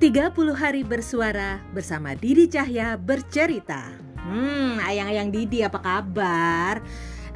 30 0.00 0.56
hari 0.56 0.80
bersuara 0.80 1.60
bersama 1.76 2.16
Didi 2.16 2.48
Cahya 2.48 2.96
bercerita. 2.96 3.84
Hmm, 4.16 4.80
ayang-ayang 4.80 5.28
Didi 5.28 5.60
apa 5.60 5.76
kabar? 5.76 6.80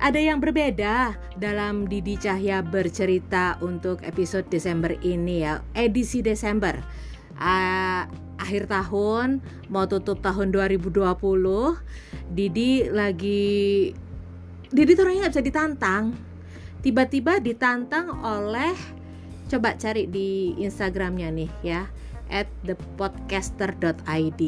Ada 0.00 0.16
yang 0.16 0.40
berbeda 0.40 1.12
dalam 1.36 1.84
Didi 1.84 2.16
Cahya 2.16 2.64
bercerita 2.64 3.60
untuk 3.60 4.00
episode 4.00 4.48
Desember 4.48 4.96
ini 5.04 5.44
ya, 5.44 5.60
edisi 5.76 6.24
Desember. 6.24 6.80
Uh, 7.36 8.08
akhir 8.40 8.72
tahun 8.72 9.44
mau 9.68 9.84
tutup 9.84 10.24
tahun 10.24 10.48
2020 10.48 11.04
Didi 12.32 12.88
lagi 12.88 13.92
Didi 14.72 14.90
tuh 14.96 15.04
orangnya 15.04 15.28
nggak 15.28 15.34
bisa 15.36 15.44
ditantang 15.44 16.04
tiba-tiba 16.80 17.44
ditantang 17.44 18.08
oleh 18.24 18.72
coba 19.52 19.76
cari 19.76 20.08
di 20.08 20.56
Instagramnya 20.62 21.28
nih 21.28 21.50
ya 21.60 21.90
at 22.34 22.50
thepodcaster.id 22.66 24.42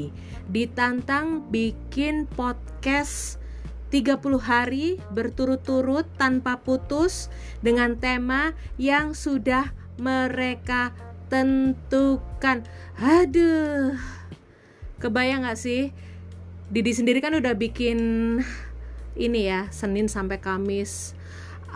ditantang 0.50 1.46
bikin 1.54 2.26
podcast 2.34 3.38
30 3.94 4.18
hari 4.42 4.98
berturut-turut 5.14 6.10
tanpa 6.18 6.58
putus 6.58 7.30
dengan 7.62 7.94
tema 7.94 8.58
yang 8.74 9.14
sudah 9.14 9.70
mereka 10.02 10.90
tentukan. 11.30 12.66
Aduh. 12.98 13.94
Kebayang 14.98 15.46
gak 15.46 15.60
sih? 15.60 15.94
Didi 16.66 16.90
sendiri 16.90 17.22
kan 17.22 17.38
udah 17.38 17.54
bikin 17.54 17.98
ini 19.14 19.40
ya, 19.46 19.70
Senin 19.70 20.10
sampai 20.10 20.42
Kamis 20.42 21.14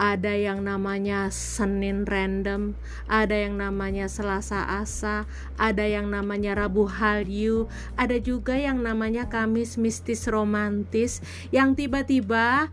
ada 0.00 0.32
yang 0.32 0.64
namanya 0.64 1.28
Senin 1.28 2.08
random, 2.08 2.72
ada 3.04 3.36
yang 3.36 3.60
namanya 3.60 4.08
Selasa 4.08 4.64
asa, 4.64 5.28
ada 5.60 5.84
yang 5.84 6.08
namanya 6.08 6.56
Rabu 6.56 6.88
Hallyu, 6.88 7.68
ada 8.00 8.16
juga 8.16 8.56
yang 8.56 8.80
namanya 8.80 9.28
Kamis 9.28 9.76
mistis 9.76 10.24
romantis 10.24 11.20
yang 11.52 11.76
tiba-tiba 11.76 12.72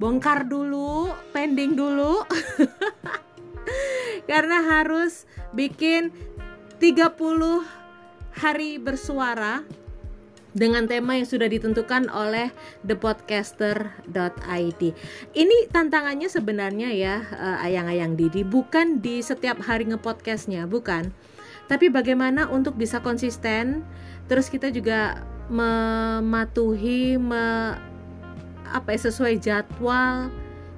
bongkar 0.00 0.48
dulu, 0.48 1.12
pending 1.36 1.76
dulu. 1.76 2.24
Karena 4.30 4.64
harus 4.80 5.28
bikin 5.52 6.08
30 6.80 7.12
hari 8.32 8.80
bersuara 8.80 9.68
dengan 10.58 10.90
tema 10.90 11.14
yang 11.14 11.24
sudah 11.24 11.46
ditentukan 11.46 12.10
oleh 12.10 12.50
thepodcaster.id. 12.82 14.82
Ini 15.32 15.56
tantangannya 15.70 16.26
sebenarnya 16.26 16.90
ya 16.90 17.22
uh, 17.22 17.62
ayang-ayang 17.62 18.18
Didi 18.18 18.42
bukan 18.42 18.98
di 18.98 19.22
setiap 19.22 19.62
hari 19.62 19.86
ngepodcastnya, 19.86 20.66
bukan. 20.66 21.14
Tapi 21.70 21.92
bagaimana 21.92 22.50
untuk 22.50 22.74
bisa 22.74 22.98
konsisten, 22.98 23.86
terus 24.26 24.50
kita 24.50 24.74
juga 24.74 25.22
mematuhi 25.48 27.16
me, 27.16 27.76
apa 28.68 28.88
ya, 28.92 29.00
sesuai 29.08 29.34
jadwal. 29.38 30.32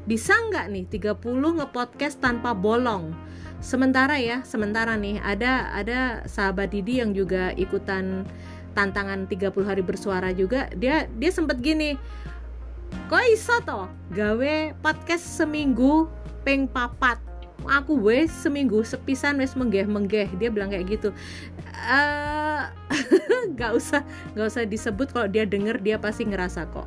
Bisa 0.05 0.35
nggak 0.35 0.67
nih 0.75 0.85
30 0.91 1.59
ngepodcast 1.63 2.19
tanpa 2.19 2.53
bolong? 2.53 3.15
Sementara 3.61 4.17
ya, 4.17 4.41
sementara 4.43 4.97
nih 4.97 5.21
ada 5.21 5.69
ada 5.77 6.25
sahabat 6.25 6.73
Didi 6.73 6.99
yang 6.99 7.13
juga 7.13 7.53
ikutan 7.55 8.25
tantangan 8.73 9.27
30 9.27 9.51
hari 9.67 9.83
bersuara 9.83 10.31
juga 10.31 10.71
dia 10.79 11.11
dia 11.11 11.31
sempet 11.35 11.59
gini 11.59 11.99
kok 13.11 13.25
iso 13.31 13.55
toh 13.67 13.87
gawe 14.15 14.75
podcast 14.83 15.23
seminggu 15.23 16.11
peng 16.43 16.67
papat. 16.67 17.21
Aku 17.61 18.01
wes 18.01 18.33
seminggu 18.33 18.81
sepisan 18.81 19.37
wes 19.37 19.53
menggeh 19.53 19.85
menggeh 19.85 20.33
dia 20.41 20.49
bilang 20.49 20.73
kayak 20.73 20.99
gitu. 20.99 21.11
Uh, 21.81 22.69
gak 23.57 23.73
usah 23.73 24.05
gak 24.37 24.53
usah 24.53 24.69
disebut 24.69 25.17
kalau 25.17 25.25
dia 25.33 25.49
denger 25.49 25.81
dia 25.81 25.97
pasti 25.97 26.29
ngerasa 26.29 26.69
kok. 26.69 26.85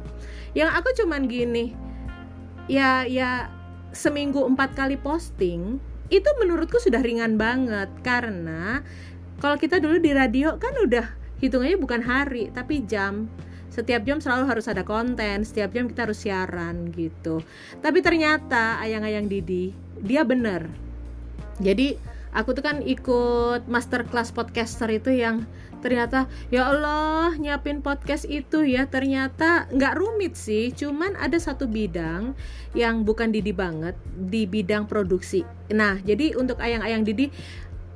Yang 0.53 0.69
aku 0.69 0.89
cuman 1.01 1.25
gini 1.25 1.73
ya 2.69 3.01
ya 3.09 3.49
seminggu 3.89 4.45
empat 4.45 4.77
kali 4.77 5.01
posting 5.01 5.81
itu 6.13 6.29
menurutku 6.37 6.77
sudah 6.77 7.01
ringan 7.01 7.41
banget. 7.41 7.89
Karena 8.05 8.85
kalau 9.41 9.57
kita 9.57 9.81
dulu 9.81 9.97
di 9.97 10.13
radio 10.13 10.61
kan 10.61 10.77
udah 10.77 11.22
hitungannya 11.43 11.75
bukan 11.75 11.99
hari 11.99 12.47
tapi 12.55 12.87
jam. 12.87 13.27
Setiap 13.67 14.05
jam 14.05 14.21
selalu 14.21 14.47
harus 14.47 14.69
ada 14.69 14.85
konten 14.85 15.43
setiap 15.43 15.73
jam 15.75 15.89
kita 15.89 16.07
harus 16.07 16.23
siaran 16.23 16.93
gitu. 16.93 17.43
Tapi 17.83 17.99
ternyata 17.99 18.79
ayang-ayang 18.79 19.27
Didi 19.27 19.75
dia 19.99 20.23
bener. 20.23 20.71
Jadi 21.59 21.97
aku 22.31 22.53
tuh 22.55 22.63
kan 22.63 22.79
ikut 22.85 23.65
masterclass 23.65 24.29
podcaster 24.29 24.89
itu 24.93 25.13
yang 25.13 25.49
ternyata 25.83 26.31
ya 26.47 26.69
Allah 26.69 27.35
nyiapin 27.35 27.81
podcast 27.81 28.29
itu 28.29 28.61
ya. 28.61 28.85
Ternyata 28.85 29.67
nggak 29.73 29.97
rumit 29.97 30.37
sih 30.37 30.69
cuman 30.69 31.17
ada 31.17 31.41
satu 31.41 31.65
bidang 31.65 32.37
yang 32.77 33.01
bukan 33.01 33.33
Didi 33.33 33.57
banget 33.57 33.97
di 34.13 34.45
bidang 34.45 34.85
produksi. 34.85 35.41
Nah 35.73 35.97
jadi 36.05 36.37
untuk 36.37 36.61
ayang-ayang 36.61 37.01
Didi 37.01 37.33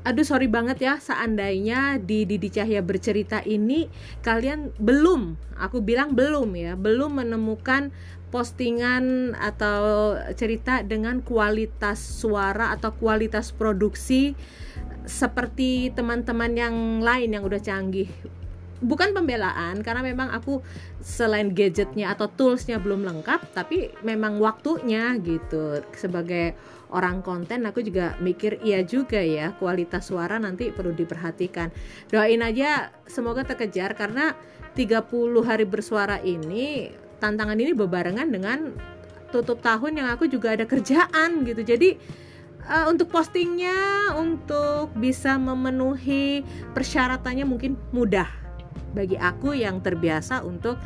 aduh 0.06 0.24
sorry 0.24 0.48
banget 0.48 0.84
ya 0.84 0.96
seandainya 1.02 2.00
di 2.00 2.24
Didi 2.24 2.48
Cahya 2.48 2.80
bercerita 2.86 3.44
ini 3.44 3.90
kalian 4.24 4.72
belum 4.78 5.36
aku 5.58 5.84
bilang 5.84 6.14
belum 6.14 6.54
ya 6.54 6.74
belum 6.78 7.24
menemukan 7.24 7.92
postingan 8.28 9.36
atau 9.40 10.16
cerita 10.36 10.84
dengan 10.84 11.24
kualitas 11.24 11.98
suara 11.98 12.76
atau 12.76 12.92
kualitas 12.96 13.56
produksi 13.56 14.36
seperti 15.08 15.96
teman-teman 15.96 16.52
yang 16.52 16.76
lain 17.00 17.32
yang 17.32 17.44
udah 17.48 17.64
canggih 17.64 18.12
bukan 18.84 19.10
pembelaan 19.14 19.82
karena 19.82 20.06
memang 20.06 20.30
aku 20.30 20.62
selain 21.02 21.50
gadgetnya 21.54 22.14
atau 22.14 22.30
toolsnya 22.30 22.78
belum 22.78 23.02
lengkap 23.06 23.54
tapi 23.54 23.94
memang 24.06 24.38
waktunya 24.38 25.18
gitu. 25.22 25.82
Sebagai 25.98 26.54
orang 26.94 27.26
konten 27.26 27.66
aku 27.68 27.84
juga 27.84 28.16
mikir 28.22 28.64
iya 28.64 28.86
juga 28.86 29.20
ya 29.20 29.52
kualitas 29.58 30.08
suara 30.08 30.38
nanti 30.38 30.70
perlu 30.70 30.94
diperhatikan. 30.94 31.74
Doain 32.14 32.42
aja 32.46 32.94
semoga 33.10 33.44
terkejar 33.44 33.98
karena 33.98 34.38
30 34.78 35.10
hari 35.42 35.66
bersuara 35.66 36.22
ini 36.22 36.94
tantangan 37.18 37.58
ini 37.58 37.74
bebarengan 37.74 38.30
dengan 38.30 38.78
tutup 39.34 39.60
tahun 39.60 40.00
yang 40.00 40.08
aku 40.14 40.30
juga 40.30 40.54
ada 40.54 40.70
kerjaan 40.70 41.44
gitu. 41.44 41.66
Jadi 41.66 41.98
uh, 42.70 42.86
untuk 42.88 43.10
postingnya 43.10 44.14
untuk 44.16 44.94
bisa 44.96 45.36
memenuhi 45.36 46.46
persyaratannya 46.78 47.44
mungkin 47.44 47.76
mudah 47.90 48.47
bagi 48.96 49.20
aku 49.20 49.56
yang 49.58 49.84
terbiasa 49.84 50.44
untuk 50.46 50.80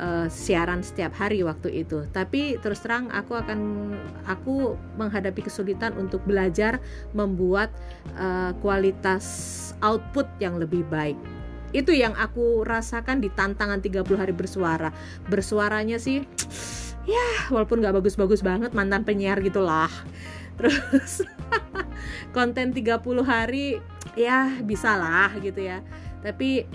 uh, 0.00 0.26
siaran 0.32 0.80
setiap 0.80 1.12
hari 1.16 1.44
waktu 1.44 1.84
itu. 1.84 2.08
Tapi 2.10 2.56
terus 2.58 2.80
terang 2.80 3.12
aku 3.12 3.36
akan 3.36 3.92
aku 4.28 4.74
menghadapi 4.96 5.44
kesulitan 5.44 5.96
untuk 6.00 6.24
belajar 6.24 6.80
membuat 7.12 7.72
uh, 8.16 8.56
kualitas 8.64 9.24
output 9.84 10.26
yang 10.40 10.56
lebih 10.56 10.82
baik. 10.88 11.16
Itu 11.70 11.94
yang 11.94 12.18
aku 12.18 12.66
rasakan 12.66 13.22
di 13.22 13.30
tantangan 13.30 13.78
30 13.78 14.02
hari 14.18 14.34
bersuara. 14.34 14.90
Bersuaranya 15.30 16.00
sih 16.00 16.26
ya 17.08 17.50
walaupun 17.52 17.80
nggak 17.80 18.02
bagus-bagus 18.02 18.42
banget 18.42 18.72
mantan 18.72 19.04
penyiar 19.04 19.38
gitulah. 19.44 19.90
Terus 20.58 21.24
konten 22.36 22.74
30 22.74 23.00
hari 23.22 23.78
ya 24.18 24.50
bisa 24.66 24.98
lah 24.98 25.30
gitu 25.38 25.62
ya. 25.62 25.80
Tapi 26.20 26.66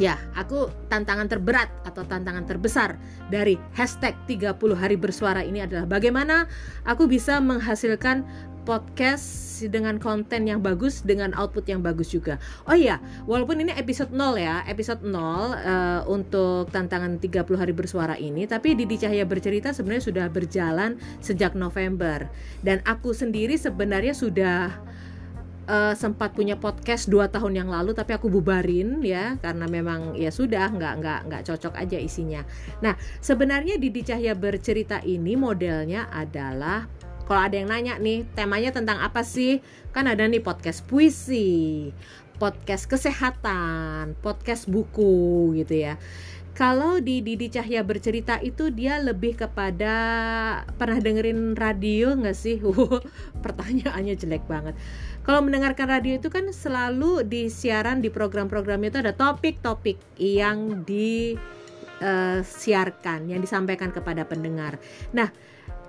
Ya, 0.00 0.16
aku 0.32 0.72
tantangan 0.88 1.28
terberat 1.28 1.68
atau 1.84 2.00
tantangan 2.08 2.48
terbesar 2.48 2.96
dari 3.28 3.60
hashtag 3.76 4.16
30 4.24 4.56
hari 4.72 4.96
bersuara 4.96 5.44
ini 5.44 5.60
adalah 5.60 5.84
bagaimana 5.84 6.48
aku 6.88 7.04
bisa 7.04 7.36
menghasilkan 7.44 8.24
podcast 8.64 9.60
dengan 9.68 10.00
konten 10.00 10.48
yang 10.48 10.64
bagus 10.64 11.04
dengan 11.04 11.36
output 11.36 11.68
yang 11.68 11.84
bagus 11.84 12.08
juga. 12.08 12.40
Oh 12.64 12.72
iya, 12.72 13.04
walaupun 13.28 13.60
ini 13.60 13.76
episode 13.76 14.10
0 14.16 14.40
ya, 14.40 14.64
episode 14.64 15.04
0 15.04 15.12
uh, 15.12 15.20
eh, 15.20 16.00
untuk 16.08 16.72
tantangan 16.72 17.20
30 17.20 17.44
hari 17.60 17.76
bersuara 17.76 18.16
ini, 18.16 18.48
tapi 18.48 18.72
Didi 18.72 18.96
Cahaya 18.96 19.28
bercerita 19.28 19.76
sebenarnya 19.76 20.08
sudah 20.08 20.26
berjalan 20.32 20.96
sejak 21.20 21.52
November 21.52 22.32
dan 22.64 22.80
aku 22.88 23.12
sendiri 23.12 23.60
sebenarnya 23.60 24.16
sudah 24.16 24.72
uh, 25.68 25.94
sempat 25.94 26.34
punya 26.34 26.58
podcast 26.58 27.06
dua 27.10 27.28
tahun 27.30 27.64
yang 27.64 27.68
lalu 27.70 27.94
tapi 27.94 28.14
aku 28.16 28.26
bubarin 28.32 29.02
ya 29.04 29.36
karena 29.38 29.66
memang 29.68 30.14
ya 30.18 30.30
sudah 30.32 30.70
nggak 30.72 30.94
nggak 31.02 31.20
nggak 31.28 31.42
cocok 31.46 31.74
aja 31.78 31.98
isinya. 31.98 32.42
Nah 32.80 32.96
sebenarnya 33.22 33.78
Didi 33.78 34.02
Cahya 34.02 34.34
bercerita 34.34 34.98
ini 35.02 35.38
modelnya 35.38 36.10
adalah 36.10 36.86
kalau 37.26 37.48
ada 37.48 37.56
yang 37.56 37.70
nanya 37.70 37.96
nih 38.02 38.26
temanya 38.34 38.74
tentang 38.74 38.98
apa 38.98 39.22
sih 39.22 39.62
kan 39.94 40.10
ada 40.10 40.26
nih 40.26 40.42
podcast 40.42 40.82
puisi, 40.84 41.90
podcast 42.36 42.90
kesehatan, 42.90 44.18
podcast 44.18 44.66
buku 44.66 45.54
gitu 45.62 45.86
ya. 45.86 45.94
kalau 46.52 47.00
di 47.00 47.24
Didi 47.24 47.48
Cahya 47.48 47.80
bercerita 47.80 48.36
itu 48.44 48.68
dia 48.68 49.00
lebih 49.00 49.40
kepada 49.40 49.94
pernah 50.76 51.00
dengerin 51.00 51.56
radio 51.56 52.12
nggak 52.12 52.36
sih? 52.36 52.60
Pertanyaannya 53.44 54.12
jelek 54.20 54.44
banget. 54.44 54.76
Kalau 55.22 55.38
mendengarkan 55.38 55.86
radio 55.86 56.18
itu 56.18 56.26
kan 56.26 56.50
selalu 56.50 57.22
di 57.22 57.46
siaran 57.46 58.02
di 58.02 58.10
program-program 58.10 58.82
itu 58.82 58.98
ada 58.98 59.14
topik-topik 59.14 59.98
yang 60.18 60.82
disiarkan, 60.82 62.10
eh, 63.30 63.36
yang 63.36 63.40
disampaikan 63.40 63.94
kepada 63.94 64.26
pendengar. 64.26 64.82
Nah, 65.14 65.30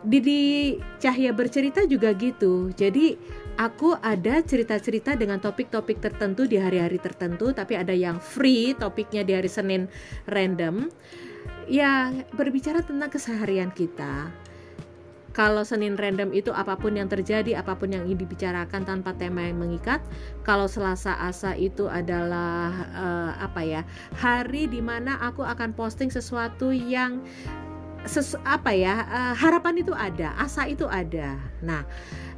Didi 0.04 0.78
Cahya 1.00 1.32
bercerita 1.32 1.88
juga 1.88 2.12
gitu. 2.14 2.70
Jadi 2.76 3.16
aku 3.58 3.96
ada 4.02 4.42
cerita-cerita 4.44 5.16
dengan 5.16 5.40
topik-topik 5.40 6.02
tertentu 6.02 6.46
di 6.50 6.58
hari-hari 6.58 6.98
tertentu 6.98 7.54
tapi 7.54 7.78
ada 7.78 7.94
yang 7.94 8.18
free 8.18 8.74
topiknya 8.74 9.22
di 9.22 9.34
hari 9.38 9.50
Senin 9.50 9.86
random 10.26 10.90
ya 11.70 12.12
berbicara 12.34 12.82
tentang 12.82 13.14
keseharian 13.14 13.70
kita 13.72 14.34
kalau 15.34 15.66
Senin 15.66 15.98
random 15.98 16.30
itu 16.30 16.54
apa 16.54 16.78
pun 16.78 16.94
yang 16.94 17.10
terjadi, 17.10 17.58
apa 17.58 17.74
pun 17.74 17.90
yang 17.90 18.06
dibicarakan 18.06 18.86
tanpa 18.86 19.18
tema 19.18 19.42
yang 19.42 19.58
mengikat. 19.58 19.98
Kalau 20.46 20.70
Selasa 20.70 21.18
asa 21.18 21.58
itu 21.58 21.90
adalah 21.90 22.70
uh, 22.94 23.32
apa 23.42 23.66
ya? 23.66 23.82
Hari 24.22 24.70
di 24.70 24.80
mana 24.80 25.18
aku 25.18 25.42
akan 25.42 25.74
posting 25.74 26.14
sesuatu 26.14 26.70
yang 26.70 27.26
ses, 28.06 28.38
apa 28.46 28.78
ya? 28.78 29.10
Uh, 29.10 29.34
harapan 29.34 29.82
itu 29.82 29.92
ada, 29.98 30.38
asa 30.38 30.70
itu 30.70 30.86
ada. 30.86 31.42
Nah, 31.66 31.82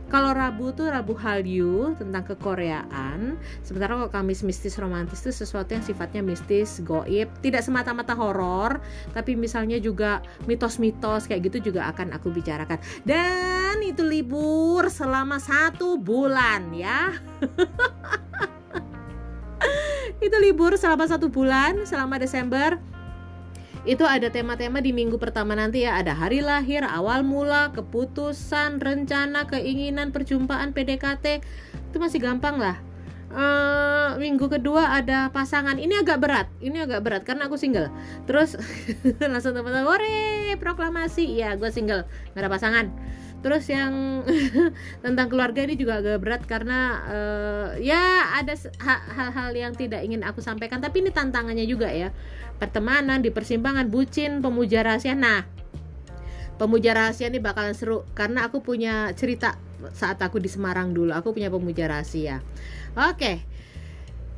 kalau 0.06 0.38
Rabu 0.38 0.70
tuh 0.72 0.94
Rabu 0.94 1.18
Hallyu 1.18 1.98
tentang 1.98 2.24
kekoreaan. 2.24 3.42
Sementara 3.66 3.98
kalau 3.98 4.12
Kamis 4.14 4.46
mistis 4.46 4.78
romantis 4.78 5.26
itu 5.26 5.34
sesuatu 5.34 5.74
yang 5.74 5.82
sifatnya 5.82 6.22
mistis 6.22 6.80
goib. 6.86 7.30
Tidak 7.42 7.62
semata-mata 7.62 8.14
horor 8.14 8.80
tapi 9.18 9.34
misalnya 9.34 9.82
juga 9.82 10.22
mitos-mitos 10.46 11.26
kayak 11.26 11.50
gitu 11.50 11.74
juga 11.74 11.90
akan 11.90 12.14
aku 12.14 12.30
bicarakan. 12.30 12.78
Dan 13.02 13.82
itu 13.82 14.06
libur 14.06 14.88
selama 14.94 15.42
satu 15.42 15.98
bulan 15.98 16.70
ya. 16.72 17.12
Itu 20.26 20.38
libur 20.40 20.80
selama 20.80 21.06
satu 21.06 21.28
bulan 21.28 21.84
selama 21.84 22.16
Desember 22.18 22.80
itu 23.86 24.02
ada 24.02 24.34
tema-tema 24.34 24.82
di 24.82 24.90
minggu 24.90 25.22
pertama 25.22 25.54
nanti 25.54 25.86
ya. 25.86 26.02
Ada 26.02 26.18
hari 26.18 26.42
lahir 26.42 26.82
awal 26.82 27.22
mula 27.22 27.70
keputusan 27.70 28.82
rencana 28.82 29.46
keinginan 29.46 30.10
perjumpaan 30.10 30.74
PDKT 30.74 31.46
itu 31.94 31.98
masih 32.02 32.18
gampang 32.18 32.58
lah. 32.58 32.82
Uh, 33.30 34.18
minggu 34.18 34.50
kedua 34.50 34.98
ada 34.98 35.30
pasangan. 35.30 35.78
Ini 35.78 36.02
agak 36.02 36.18
berat 36.18 36.48
ini 36.66 36.82
agak 36.82 37.06
berat 37.06 37.22
karena 37.30 37.46
aku 37.46 37.62
single. 37.62 37.94
Terus 38.26 38.58
langsung 39.32 39.54
teman-teman 39.54 39.86
ore 39.86 40.58
proklamasi. 40.58 41.38
Ya 41.38 41.54
gue 41.54 41.70
single 41.70 42.10
nggak 42.34 42.42
ada 42.42 42.50
pasangan 42.50 42.86
terus 43.46 43.70
yang 43.70 44.26
tentang 45.06 45.30
keluarga 45.30 45.62
ini 45.62 45.78
juga 45.78 46.02
agak 46.02 46.18
berat 46.18 46.42
karena 46.50 46.80
uh, 47.06 47.68
ya 47.78 48.34
ada 48.42 48.58
hal-hal 49.14 49.54
yang 49.54 49.74
tidak 49.78 50.02
ingin 50.02 50.26
aku 50.26 50.42
sampaikan. 50.42 50.82
Tapi 50.82 51.06
ini 51.06 51.14
tantangannya 51.14 51.70
juga 51.70 51.94
ya. 51.94 52.10
Pertemanan 52.58 53.22
di 53.22 53.30
persimpangan 53.30 53.86
bucin 53.94 54.42
pemuja 54.42 54.82
rahasia. 54.82 55.14
Nah 55.14 55.46
pemuja 56.58 56.98
rahasia 56.98 57.30
ini 57.30 57.38
bakalan 57.38 57.78
seru 57.78 58.02
karena 58.18 58.50
aku 58.50 58.66
punya 58.66 59.14
cerita 59.14 59.62
saat 59.94 60.18
aku 60.26 60.42
di 60.42 60.50
Semarang 60.50 60.98
dulu. 60.98 61.14
Aku 61.14 61.30
punya 61.30 61.54
pemuja 61.54 61.86
rahasia. 61.86 62.42
Oke. 62.98 63.46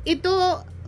Itu 0.04 0.36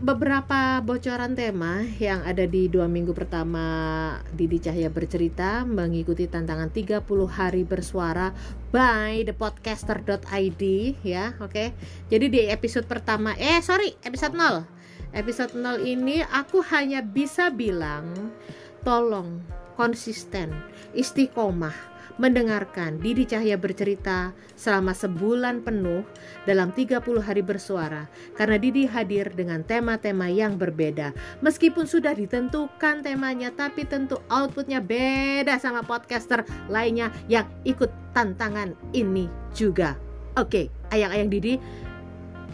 beberapa 0.00 0.80
bocoran 0.80 1.36
tema 1.36 1.84
yang 2.00 2.24
ada 2.24 2.48
di 2.48 2.72
dua 2.72 2.88
minggu 2.88 3.12
pertama 3.12 4.16
Didi 4.32 4.56
Cahya 4.56 4.88
bercerita 4.88 5.68
mengikuti 5.68 6.24
tantangan 6.24 6.72
30 6.72 7.04
hari 7.28 7.68
bersuara 7.68 8.32
by 8.72 9.20
thepodcaster.id 9.28 10.62
ya 11.04 11.36
oke 11.36 11.52
okay? 11.52 11.76
jadi 12.08 12.26
di 12.32 12.40
episode 12.48 12.88
pertama 12.88 13.36
eh 13.36 13.60
sorry 13.60 13.92
episode 14.00 14.32
0 14.32 14.64
episode 15.12 15.52
0 15.52 15.84
ini 15.84 16.24
aku 16.32 16.64
hanya 16.72 17.04
bisa 17.04 17.52
bilang 17.52 18.32
tolong 18.80 19.44
konsisten 19.76 20.48
istiqomah 20.96 21.89
mendengarkan 22.20 23.00
Didi 23.00 23.24
Cahya 23.24 23.56
bercerita 23.56 24.36
selama 24.52 24.92
sebulan 24.92 25.64
penuh 25.64 26.04
dalam 26.44 26.68
30 26.68 27.00
hari 27.24 27.40
bersuara 27.40 28.04
karena 28.36 28.60
Didi 28.60 28.84
hadir 28.84 29.32
dengan 29.32 29.64
tema-tema 29.64 30.28
yang 30.28 30.60
berbeda. 30.60 31.16
Meskipun 31.40 31.88
sudah 31.88 32.12
ditentukan 32.12 33.00
temanya 33.00 33.48
tapi 33.56 33.88
tentu 33.88 34.20
outputnya 34.28 34.84
beda 34.84 35.56
sama 35.56 35.80
podcaster 35.80 36.44
lainnya 36.68 37.08
yang 37.32 37.48
ikut 37.64 37.88
tantangan 38.12 38.76
ini 38.92 39.32
juga. 39.56 39.96
Oke 40.36 40.68
ayang-ayang 40.92 41.32
Didi 41.32 41.56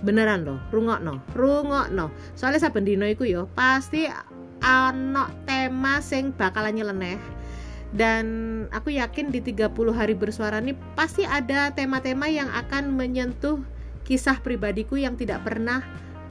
beneran 0.07 0.47
loh 0.47 0.61
rungok 0.71 1.01
no 1.03 1.19
rungok 1.33 1.89
no 1.91 2.13
soalnya 2.37 2.69
saben 2.69 2.85
dino 2.85 3.09
iku 3.09 3.25
yo 3.25 3.49
pasti 3.57 4.05
ana 4.61 5.33
tema 5.49 6.05
sing 6.05 6.37
bakalan 6.37 6.77
nyeleneh 6.77 7.17
dan 7.97 8.25
aku 8.77 8.93
yakin 8.93 9.33
di 9.33 9.41
30 9.41 9.73
hari 9.97 10.13
bersuara 10.13 10.61
ini 10.61 10.77
pasti 10.93 11.25
ada 11.25 11.73
tema-tema 11.73 12.29
yang 12.29 12.53
akan 12.53 12.93
menyentuh 12.93 13.65
kisah 14.05 14.39
pribadiku 14.45 15.01
yang 15.01 15.17
tidak 15.17 15.43
pernah 15.49 15.81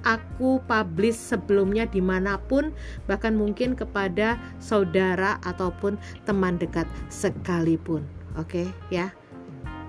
aku 0.05 0.61
publish 0.69 1.17
sebelumnya 1.17 1.89
di 1.89 1.99
mana 1.99 2.37
pun 2.37 2.69
bahkan 3.09 3.33
mungkin 3.33 3.73
kepada 3.73 4.37
saudara 4.61 5.41
ataupun 5.41 5.97
teman 6.29 6.61
dekat 6.61 6.85
sekalipun 7.09 8.05
oke 8.37 8.45
okay, 8.45 8.67
ya 8.93 9.09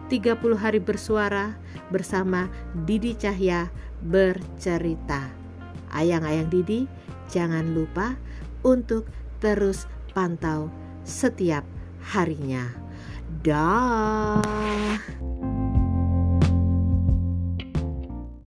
30 0.09 0.39
hari 0.57 0.81
bersuara 0.81 1.59
bersama 1.91 2.47
Didi 2.87 3.19
Cahya 3.19 3.67
bercerita. 4.07 5.27
Ayang-ayang 5.91 6.47
Didi, 6.47 6.87
jangan 7.27 7.75
lupa 7.75 8.15
untuk 8.63 9.11
terus 9.43 9.91
pantau 10.15 10.71
setiap 11.07 11.63
harinya. 12.03 12.67
Dah. 13.47 14.43